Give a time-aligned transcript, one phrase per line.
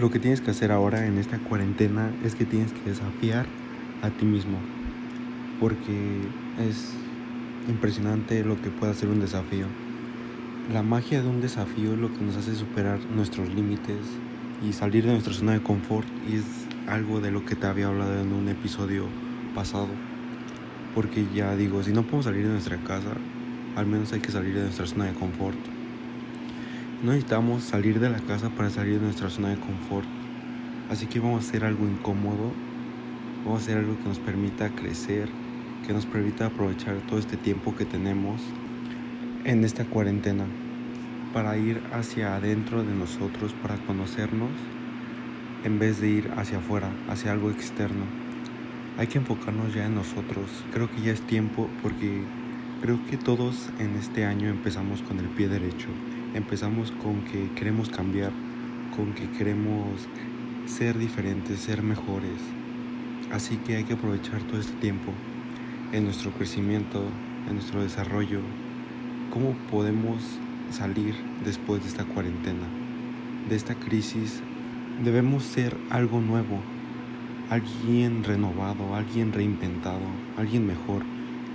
[0.00, 3.44] Lo que tienes que hacer ahora en esta cuarentena es que tienes que desafiar
[4.00, 4.56] a ti mismo.
[5.60, 6.22] Porque
[6.58, 6.94] es
[7.68, 9.66] impresionante lo que puede hacer un desafío.
[10.72, 13.98] La magia de un desafío es lo que nos hace superar nuestros límites
[14.66, 16.46] y salir de nuestra zona de confort y es
[16.88, 19.04] algo de lo que te había hablado en un episodio
[19.54, 19.88] pasado.
[20.94, 23.12] Porque ya digo, si no podemos salir de nuestra casa,
[23.76, 25.58] al menos hay que salir de nuestra zona de confort.
[27.02, 30.06] No necesitamos salir de la casa para salir de nuestra zona de confort.
[30.90, 32.52] Así que vamos a hacer algo incómodo.
[33.42, 35.30] Vamos a hacer algo que nos permita crecer,
[35.86, 38.42] que nos permita aprovechar todo este tiempo que tenemos
[39.44, 40.44] en esta cuarentena
[41.32, 44.50] para ir hacia adentro de nosotros, para conocernos,
[45.64, 48.04] en vez de ir hacia afuera, hacia algo externo.
[48.98, 50.50] Hay que enfocarnos ya en nosotros.
[50.70, 52.20] Creo que ya es tiempo porque
[52.82, 55.88] creo que todos en este año empezamos con el pie derecho.
[56.32, 58.30] Empezamos con que queremos cambiar,
[58.94, 60.06] con que queremos
[60.66, 62.40] ser diferentes, ser mejores.
[63.32, 65.12] Así que hay que aprovechar todo este tiempo
[65.92, 67.02] en nuestro crecimiento,
[67.48, 68.42] en nuestro desarrollo.
[69.32, 70.22] ¿Cómo podemos
[70.70, 72.68] salir después de esta cuarentena,
[73.48, 74.40] de esta crisis?
[75.02, 76.60] Debemos ser algo nuevo,
[77.50, 81.02] alguien renovado, alguien reinventado, alguien mejor,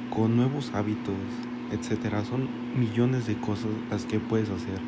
[0.10, 1.16] con nuevos hábitos,
[1.72, 2.24] etcétera.
[2.26, 4.80] Son millones de cosas las que puedes hacer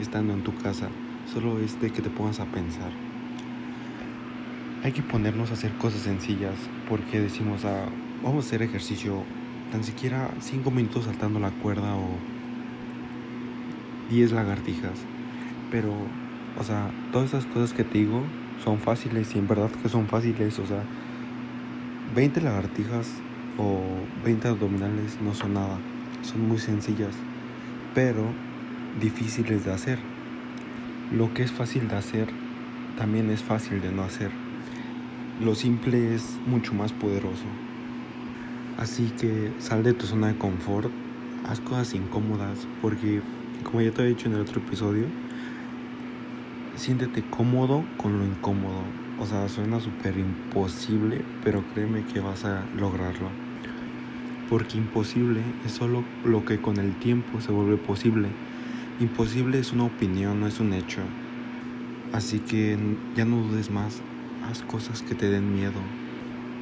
[0.00, 0.88] estando en tu casa.
[1.32, 2.90] Solo es de que te pongas a pensar.
[4.82, 6.54] Hay que ponernos a hacer cosas sencillas
[6.88, 7.86] porque decimos, ah,
[8.22, 9.22] vamos a hacer ejercicio
[9.72, 12.08] tan siquiera 5 minutos saltando la cuerda o
[14.10, 14.98] 10 lagartijas.
[15.70, 15.92] Pero,
[16.58, 18.22] o sea, todas esas cosas que te digo
[18.64, 20.58] son fáciles y en verdad que son fáciles.
[20.58, 20.82] O sea,
[22.14, 23.10] 20 lagartijas
[23.58, 23.82] o
[24.24, 25.78] 20 abdominales no son nada.
[26.22, 27.14] Son muy sencillas,
[27.94, 28.24] pero
[29.00, 29.98] difíciles de hacer.
[31.12, 32.28] Lo que es fácil de hacer
[32.96, 34.30] también es fácil de no hacer.
[35.40, 37.44] Lo simple es mucho más poderoso.
[38.76, 40.90] Así que sal de tu zona de confort,
[41.48, 43.22] haz cosas incómodas, porque
[43.62, 45.06] como ya te he dicho en el otro episodio,
[46.76, 48.82] siéntete cómodo con lo incómodo.
[49.20, 53.47] O sea, suena súper imposible, pero créeme que vas a lograrlo.
[54.48, 58.28] Porque imposible es solo lo que con el tiempo se vuelve posible.
[59.00, 61.02] Imposible es una opinión, no es un hecho.
[62.12, 62.78] Así que
[63.14, 64.00] ya no dudes más,
[64.48, 65.80] haz cosas que te den miedo,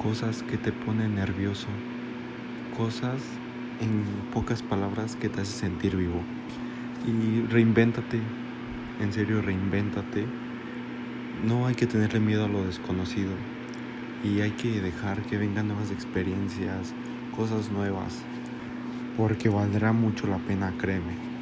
[0.02, 1.68] cosas que te ponen nervioso,
[2.76, 3.22] cosas
[3.80, 4.02] en
[4.34, 6.20] pocas palabras que te hacen sentir vivo.
[7.06, 8.18] Y reinvéntate,
[9.00, 10.24] en serio, reinvéntate.
[11.46, 13.32] No hay que tenerle miedo a lo desconocido
[14.24, 16.94] y hay que dejar que vengan nuevas experiencias,
[17.36, 18.30] cosas nuevas,
[19.14, 21.35] porque valdrá mucho la pena, créeme.